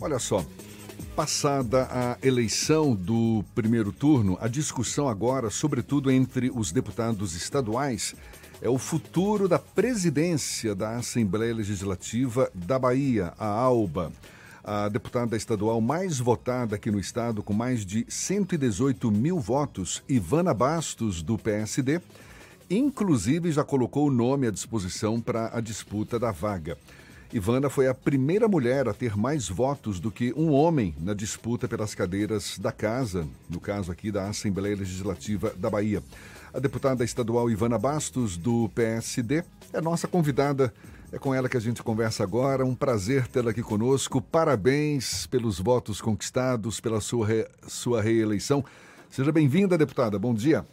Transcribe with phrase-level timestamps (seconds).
[0.00, 0.46] Olha só,
[1.16, 8.14] passada a eleição do primeiro turno, a discussão agora, sobretudo entre os deputados estaduais,
[8.62, 14.12] é o futuro da presidência da Assembleia Legislativa da Bahia, a ALBA.
[14.62, 20.54] A deputada estadual mais votada aqui no estado, com mais de 118 mil votos, Ivana
[20.54, 22.00] Bastos, do PSD,
[22.70, 26.78] inclusive já colocou o nome à disposição para a disputa da vaga.
[27.30, 31.68] Ivana foi a primeira mulher a ter mais votos do que um homem na disputa
[31.68, 36.02] pelas cadeiras da Casa, no caso aqui da Assembleia Legislativa da Bahia.
[36.54, 40.72] A deputada estadual Ivana Bastos, do PSD, é nossa convidada.
[41.12, 42.64] É com ela que a gente conversa agora.
[42.64, 44.22] Um prazer tê-la aqui conosco.
[44.22, 47.46] Parabéns pelos votos conquistados, pela sua, re...
[47.66, 48.64] sua reeleição.
[49.10, 50.18] Seja bem-vinda, deputada.
[50.18, 50.64] Bom dia.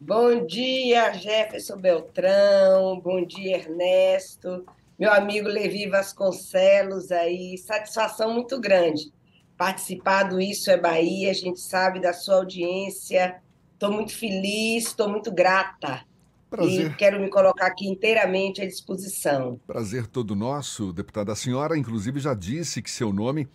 [0.00, 3.00] Bom dia, Jefferson Beltrão.
[3.00, 4.64] Bom dia, Ernesto
[4.98, 9.12] meu amigo Levi Vasconcelos aí, satisfação muito grande
[9.56, 13.36] participar do Isso é Bahia, a gente sabe da sua audiência,
[13.72, 16.02] estou muito feliz, estou muito grata.
[16.50, 16.90] Prazer.
[16.90, 19.60] E quero me colocar aqui inteiramente à disposição.
[19.66, 21.32] Prazer todo nosso, deputada.
[21.32, 23.48] A senhora, inclusive, já disse que seu nome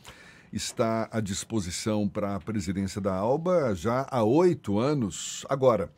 [0.52, 5.45] está à disposição para a presidência da ALBA já há oito anos.
[5.47, 5.89] Agora,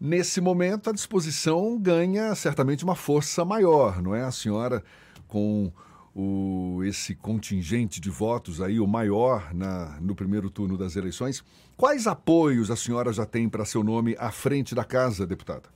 [0.00, 4.22] Nesse momento, a disposição ganha certamente uma força maior, não é?
[4.22, 4.82] A senhora,
[5.26, 5.72] com
[6.14, 11.44] o, esse contingente de votos aí, o maior na, no primeiro turno das eleições,
[11.76, 15.68] quais apoios a senhora já tem para seu nome à frente da casa, deputada?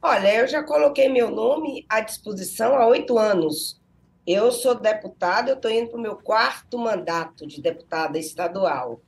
[0.00, 3.80] Olha, eu já coloquei meu nome à disposição há oito anos.
[4.24, 9.00] Eu sou deputada, eu estou indo para o meu quarto mandato de deputada estadual.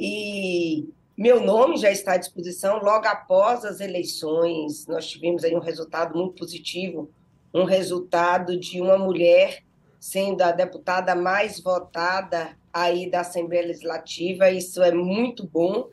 [0.00, 4.86] E meu nome já está à disposição logo após as eleições.
[4.86, 7.10] Nós tivemos aí um resultado muito positivo,
[7.52, 9.64] um resultado de uma mulher
[9.98, 14.48] sendo a deputada mais votada aí da Assembleia Legislativa.
[14.48, 15.88] Isso é muito bom.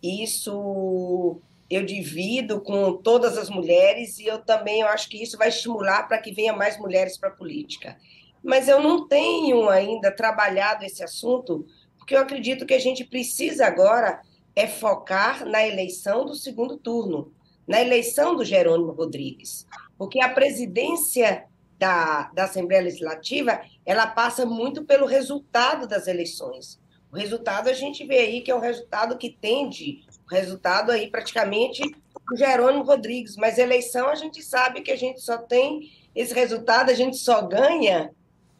[0.00, 5.48] Isso eu divido com todas as mulheres e eu também eu acho que isso vai
[5.48, 7.98] estimular para que venha mais mulheres para a política.
[8.44, 11.66] Mas eu não tenho ainda trabalhado esse assunto,
[11.98, 14.22] porque eu acredito que a gente precisa agora
[14.58, 17.32] é focar na eleição do segundo turno,
[17.64, 19.64] na eleição do Jerônimo Rodrigues,
[19.96, 21.44] porque a presidência
[21.78, 26.80] da, da Assembleia Legislativa ela passa muito pelo resultado das eleições.
[27.12, 31.08] O resultado a gente vê aí que é o resultado que tende, o resultado aí
[31.08, 31.80] praticamente
[32.28, 36.90] o Jerônimo Rodrigues, mas eleição a gente sabe que a gente só tem esse resultado,
[36.90, 38.10] a gente só ganha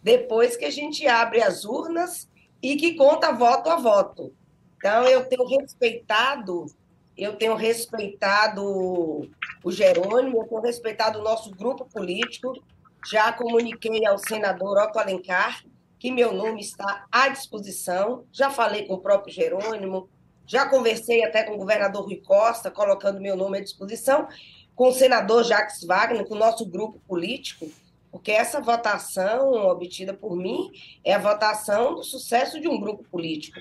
[0.00, 2.28] depois que a gente abre as urnas
[2.62, 4.32] e que conta voto a voto.
[4.78, 6.66] Então, eu tenho respeitado,
[7.16, 12.54] eu tenho respeitado o Jerônimo, eu tenho respeitado o nosso grupo político,
[13.10, 15.62] já comuniquei ao senador Otto Alencar
[15.98, 20.08] que meu nome está à disposição, já falei com o próprio Jerônimo,
[20.46, 24.28] já conversei até com o governador Rui Costa, colocando meu nome à disposição,
[24.74, 27.68] com o senador Jacques Wagner, com o nosso grupo político,
[28.12, 30.70] porque essa votação obtida por mim
[31.04, 33.60] é a votação do sucesso de um grupo político.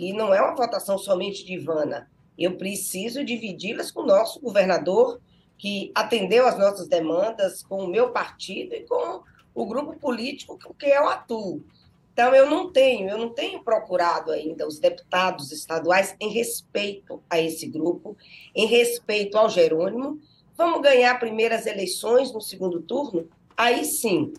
[0.00, 2.10] E não é uma votação somente de Ivana.
[2.38, 5.20] Eu preciso dividi-las com o nosso governador,
[5.58, 9.22] que atendeu às nossas demandas, com o meu partido e com
[9.54, 11.62] o grupo político que é o atuo.
[12.14, 17.38] Então, eu não tenho, eu não tenho procurado ainda os deputados estaduais em respeito a
[17.38, 18.16] esse grupo,
[18.54, 20.18] em respeito ao Jerônimo.
[20.56, 23.28] Vamos ganhar primeiras eleições no segundo turno?
[23.54, 24.32] Aí sim,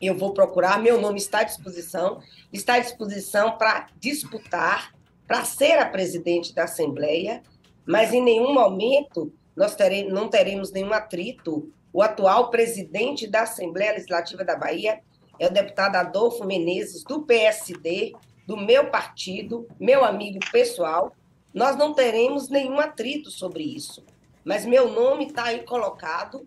[0.00, 2.20] eu vou procurar, meu nome está à disposição,
[2.52, 4.94] está à disposição para disputar,
[5.26, 7.42] para ser a presidente da Assembleia,
[7.84, 11.70] mas em nenhum momento nós teremos, não teremos nenhum atrito.
[11.92, 15.00] O atual presidente da Assembleia Legislativa da Bahia
[15.38, 18.14] é o deputado Adolfo Menezes, do PSD,
[18.46, 21.14] do meu partido, meu amigo pessoal.
[21.52, 24.04] Nós não teremos nenhum atrito sobre isso,
[24.44, 26.46] mas meu nome está aí colocado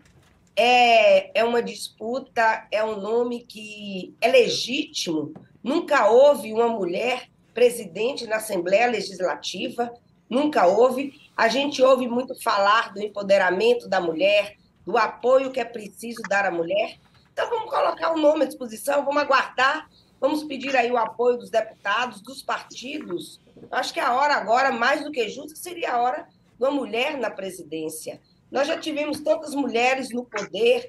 [0.56, 5.34] é, é uma disputa, é um nome que é legítimo.
[5.62, 9.92] Nunca houve uma mulher presidente na Assembleia Legislativa,
[10.28, 11.20] nunca houve.
[11.36, 16.44] A gente ouve muito falar do empoderamento da mulher, do apoio que é preciso dar
[16.44, 16.98] à mulher.
[17.32, 19.88] Então, vamos colocar o nome à disposição, vamos aguardar,
[20.20, 23.40] vamos pedir aí o apoio dos deputados, dos partidos.
[23.70, 27.18] Acho que a hora agora, mais do que justa, seria a hora de uma mulher
[27.18, 28.20] na presidência.
[28.54, 30.86] Nós já tivemos tantas mulheres no poder,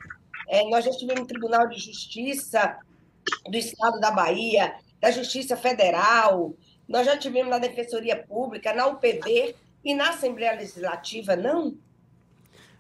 [0.47, 2.77] é, nós já tivemos no Tribunal de Justiça
[3.49, 6.55] do Estado da Bahia, da Justiça Federal,
[6.87, 11.75] nós já tivemos na Defensoria Pública, na UPB e na Assembleia Legislativa, não?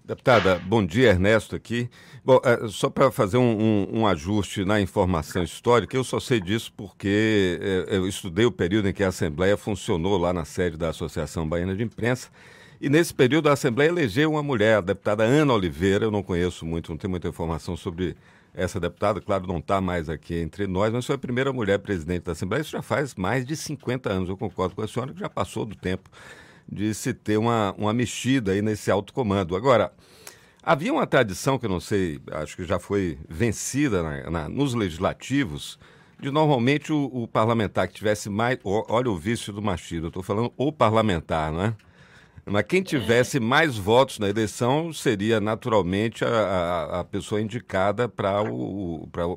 [0.03, 1.89] Deputada, bom dia, Ernesto aqui.
[2.23, 6.39] Bom, é, só para fazer um, um, um, ajuste na informação histórica, eu só sei
[6.39, 7.59] disso porque
[7.89, 11.49] é, eu estudei o período em que a Assembleia funcionou lá na sede da Associação
[11.49, 12.29] Baiana de Imprensa.
[12.79, 16.05] E nesse período a Assembleia elegeu uma mulher, a deputada Ana Oliveira.
[16.05, 18.15] Eu não conheço muito, não tenho muita informação sobre
[18.53, 22.23] essa deputada, claro, não está mais aqui entre nós, mas foi a primeira mulher presidente
[22.23, 22.61] da Assembleia.
[22.61, 24.29] Isso já faz mais de 50 anos.
[24.29, 26.09] Eu concordo com a senhora que já passou do tempo
[26.67, 29.55] de se ter uma, uma mexida aí nesse alto comando.
[29.55, 29.91] Agora,
[30.63, 34.73] havia uma tradição que eu não sei, acho que já foi vencida na, na, nos
[34.73, 35.77] legislativos,
[36.19, 38.57] de normalmente o, o, parlamentar que tivesse mais.
[38.63, 41.75] Olha o vício do machismo, eu estou falando o parlamentar, não é?
[42.45, 48.41] Mas quem tivesse mais votos na eleição seria naturalmente a, a, a pessoa indicada para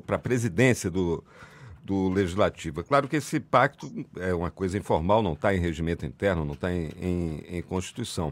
[0.07, 1.23] a presidência do,
[1.83, 2.81] do Legislativo.
[2.81, 6.53] É claro que esse pacto é uma coisa informal, não está em regimento interno, não
[6.53, 8.31] está em, em, em, Constituição.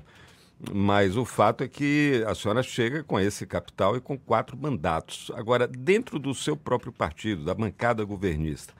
[0.71, 5.31] Mas o fato é que a senhora chega com esse capital e com quatro mandatos.
[5.35, 8.73] Agora, dentro do seu próprio partido, da bancada governista,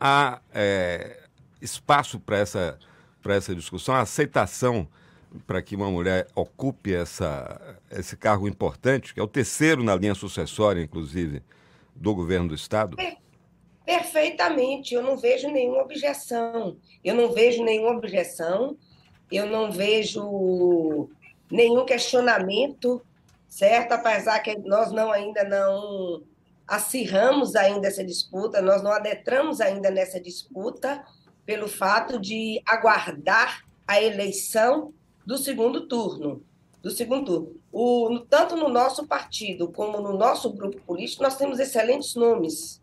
[0.00, 1.22] há é,
[1.60, 2.78] espaço para essa,
[3.26, 4.88] essa discussão, a aceitação
[5.46, 10.14] para que uma mulher ocupe essa, esse cargo importante, que é o terceiro na linha
[10.14, 11.42] sucessória, inclusive,
[11.94, 12.96] do governo do Estado?
[13.84, 16.76] Perfeitamente, eu não vejo nenhuma objeção.
[17.02, 18.76] Eu não vejo nenhuma objeção,
[19.30, 21.10] eu não vejo
[21.50, 23.02] nenhum questionamento,
[23.48, 23.92] certo?
[23.92, 26.22] Apesar que nós não ainda não
[26.66, 31.04] acirramos ainda essa disputa, nós não adentramos ainda nessa disputa
[31.44, 36.42] pelo fato de aguardar a eleição do segundo turno.
[36.82, 37.56] Do segundo turno.
[37.72, 42.82] O, tanto no nosso partido como no nosso grupo político, nós temos excelentes nomes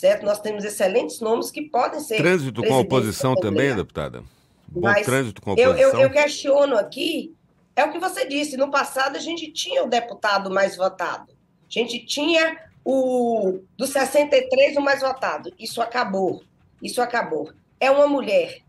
[0.00, 0.24] certo?
[0.24, 2.16] Nós temos excelentes nomes que podem ser.
[2.16, 4.22] Trânsito com a oposição também, deputada?
[4.66, 5.76] Bom Mas trânsito com a oposição.
[5.76, 7.34] Eu, eu, eu questiono aqui,
[7.76, 11.32] é o que você disse, no passado a gente tinha o deputado mais votado.
[11.32, 15.52] A gente tinha o do 63 o mais votado.
[15.58, 16.42] Isso acabou.
[16.82, 17.52] Isso acabou.
[17.78, 18.62] É uma mulher.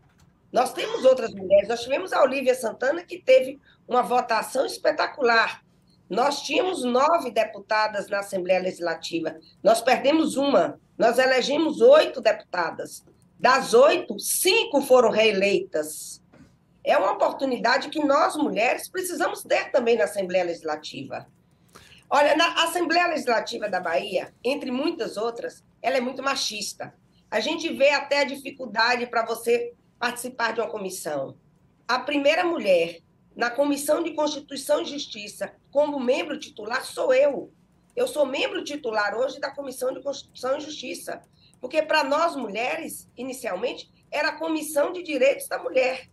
[0.52, 1.68] Nós temos outras mulheres.
[1.68, 3.58] Nós tivemos a Olivia Santana, que teve
[3.88, 5.64] uma votação espetacular.
[6.10, 9.34] Nós tínhamos nove deputadas na Assembleia Legislativa.
[9.62, 10.78] Nós perdemos uma.
[10.98, 13.02] Nós elegemos oito deputadas.
[13.40, 16.22] Das oito, cinco foram reeleitas.
[16.84, 21.26] É uma oportunidade que nós, mulheres, precisamos ter também na Assembleia Legislativa.
[22.10, 26.92] Olha, na Assembleia Legislativa da Bahia, entre muitas outras, ela é muito machista.
[27.30, 29.72] A gente vê até a dificuldade para você
[30.02, 31.36] participar de uma comissão.
[31.86, 32.98] A primeira mulher
[33.36, 37.52] na Comissão de Constituição e Justiça como membro titular sou eu.
[37.94, 41.22] Eu sou membro titular hoje da Comissão de Constituição e Justiça,
[41.60, 46.10] porque para nós mulheres, inicialmente, era a Comissão de Direitos da Mulher.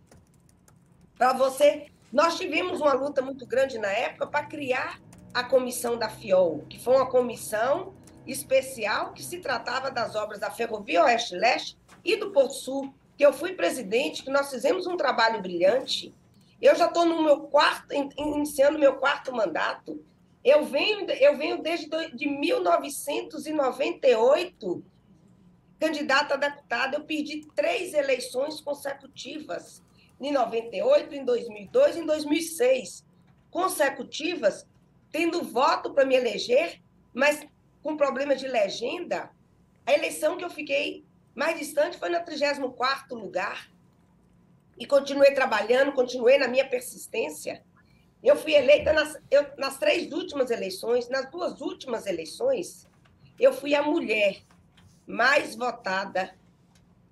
[1.18, 5.00] Para você, nós tivemos uma luta muito grande na época para criar
[5.34, 7.92] a comissão da FIOL, que foi uma comissão
[8.24, 13.32] especial que se tratava das obras da Ferrovia Oeste-Leste e do Porto Sul, que eu
[13.34, 16.14] fui presidente, que nós fizemos um trabalho brilhante.
[16.58, 20.02] Eu já estou no meu quarto, iniciando meu quarto mandato,
[20.42, 24.82] eu venho, eu venho desde de 1998
[25.78, 26.96] candidata a deputada.
[26.96, 29.82] Eu perdi três eleições consecutivas,
[30.18, 33.04] em 98, em 2002 e em 2006.
[33.50, 34.66] Consecutivas,
[35.12, 36.80] tendo voto para me eleger,
[37.12, 37.46] mas
[37.82, 39.30] com problema de legenda.
[39.84, 43.70] A eleição que eu fiquei mais distante foi no 34º lugar.
[44.78, 47.62] E continuei trabalhando, continuei na minha persistência.
[48.22, 52.86] Eu fui eleita nas, eu, nas três últimas eleições, nas duas últimas eleições,
[53.38, 54.42] eu fui a mulher
[55.06, 56.34] mais votada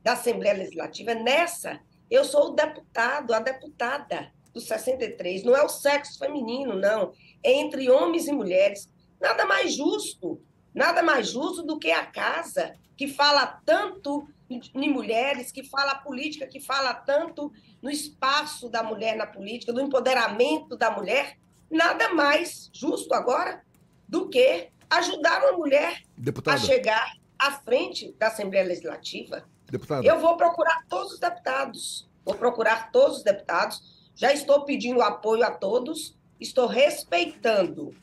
[0.02, 1.14] da Assembleia Legislativa.
[1.14, 5.44] Nessa, eu sou o deputado, a deputada dos 63.
[5.44, 7.12] Não é o sexo feminino, não.
[7.42, 8.90] É entre homens e mulheres.
[9.20, 10.40] Nada mais justo,
[10.74, 16.46] nada mais justo do que a casa, que fala tanto em mulheres, que fala política,
[16.46, 21.38] que fala tanto no espaço da mulher na política, no empoderamento da mulher,
[21.70, 23.62] nada mais justo agora
[24.08, 26.56] do que ajudar uma mulher Deputada.
[26.56, 29.44] a chegar à frente da Assembleia Legislativa.
[29.70, 30.06] Deputada.
[30.06, 35.44] Eu vou procurar todos os deputados, vou procurar todos os deputados, já estou pedindo apoio
[35.44, 37.94] a todos, estou respeitando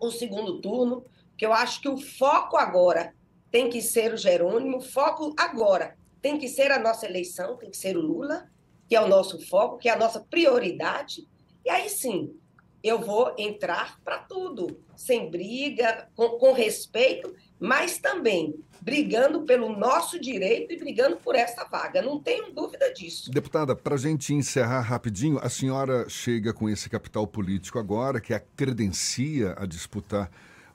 [0.00, 1.04] o segundo turno,
[1.40, 3.14] que eu acho que o foco agora
[3.50, 7.70] tem que ser o Jerônimo, o foco agora tem que ser a nossa eleição, tem
[7.70, 8.46] que ser o Lula,
[8.86, 11.26] que é o nosso foco, que é a nossa prioridade.
[11.64, 12.38] E aí sim,
[12.84, 20.20] eu vou entrar para tudo, sem briga, com, com respeito, mas também brigando pelo nosso
[20.20, 22.02] direito e brigando por essa vaga.
[22.02, 23.30] Não tenho dúvida disso.
[23.30, 28.34] Deputada, para a gente encerrar rapidinho, a senhora chega com esse capital político agora, que
[28.34, 30.30] a credencia a disputar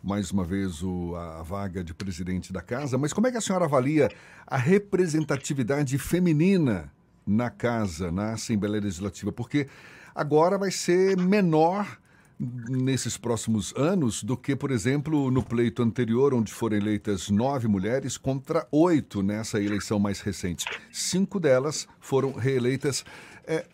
[0.06, 3.42] mais uma vez o, a vaga de presidente da casa, mas como é que a
[3.42, 4.08] senhora avalia
[4.46, 6.94] a representatividade feminina
[7.26, 9.32] na casa, na Assembleia Legislativa?
[9.32, 9.68] Porque
[10.14, 11.98] agora vai ser menor
[12.40, 18.16] nesses próximos anos do que, por exemplo, no pleito anterior, onde foram eleitas nove mulheres
[18.16, 20.66] contra oito nessa eleição mais recente.
[20.92, 23.04] Cinco delas foram reeleitas.
[23.48, 23.66] É,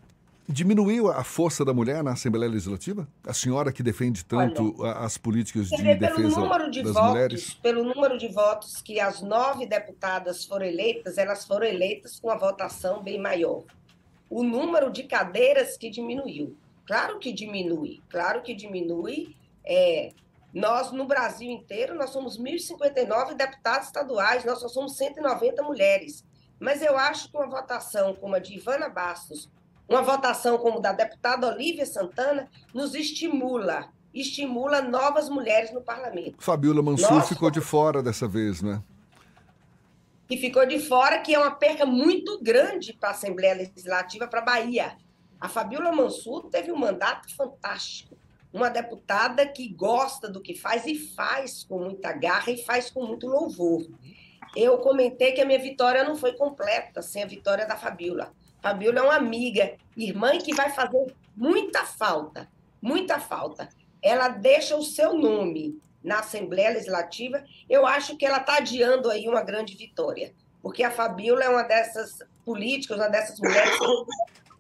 [0.47, 3.07] diminuiu a força da mulher na Assembleia Legislativa?
[3.25, 7.53] A senhora que defende tanto Olha, as políticas de defesa número de das votos, mulheres?
[7.55, 12.35] Pelo número de votos que as nove deputadas foram eleitas, elas foram eleitas com a
[12.35, 13.63] votação bem maior.
[14.29, 16.55] O número de cadeiras que diminuiu.
[16.85, 19.35] Claro que diminui, claro que diminui.
[19.63, 20.11] É,
[20.53, 26.25] nós, no Brasil inteiro, nós somos 1.059 deputados estaduais, nós só somos 190 mulheres.
[26.59, 29.49] Mas eu acho que uma votação como a de Ivana Bastos,
[29.91, 36.41] uma votação como da deputada Olívia Santana, nos estimula, estimula novas mulheres no parlamento.
[36.41, 38.81] Fabiola Mansur Nós, ficou de fora dessa vez, né?
[40.29, 44.39] Que ficou de fora, que é uma perca muito grande para a Assembleia Legislativa, para
[44.39, 44.95] a Bahia.
[45.41, 48.15] A Fabiola Mansur teve um mandato fantástico.
[48.53, 53.05] Uma deputada que gosta do que faz e faz com muita garra e faz com
[53.05, 53.85] muito louvor.
[54.55, 58.33] Eu comentei que a minha vitória não foi completa sem a vitória da Fabiola.
[58.61, 62.49] Fabiola é uma amiga, irmã que vai fazer muita falta,
[62.81, 63.69] muita falta.
[64.01, 67.43] Ela deixa o seu nome na Assembleia Legislativa.
[67.69, 71.63] Eu acho que ela está adiando aí uma grande vitória, porque a Fabiola é uma
[71.63, 73.85] dessas políticas, uma dessas mulheres que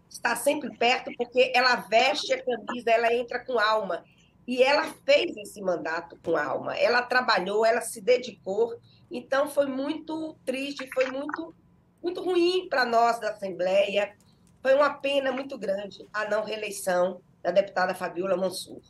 [0.09, 4.03] está sempre perto, porque ela veste a camisa, ela entra com alma.
[4.47, 6.75] E ela fez esse mandato com alma.
[6.75, 8.75] Ela trabalhou, ela se dedicou.
[9.09, 11.53] Então, foi muito triste, foi muito,
[12.01, 14.13] muito ruim para nós da Assembleia.
[14.61, 18.81] Foi uma pena muito grande a não reeleição da deputada Fabiola Mansur.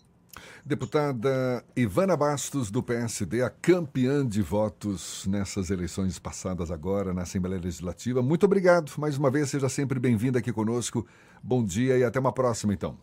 [0.66, 7.60] Deputada Ivana Bastos, do PSD, a campeã de votos nessas eleições passadas agora na Assembleia
[7.62, 8.22] Legislativa.
[8.22, 8.92] Muito obrigado.
[8.98, 11.06] Mais uma vez, seja sempre bem-vinda aqui conosco.
[11.44, 12.98] Bom dia e até uma próxima, então.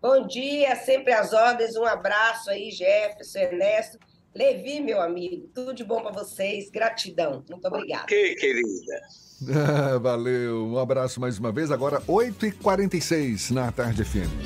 [0.00, 1.74] Bom dia, sempre às ordens.
[1.76, 3.98] Um abraço aí, Jefferson, Ernesto.
[4.34, 6.70] Levi, meu amigo, tudo de bom para vocês.
[6.70, 7.44] Gratidão.
[7.48, 8.02] Muito obrigada.
[8.02, 9.00] Ok, querida.
[9.48, 10.66] Ah, valeu.
[10.66, 11.70] Um abraço mais uma vez.
[11.70, 14.44] Agora, 8h46 na Tarde FM.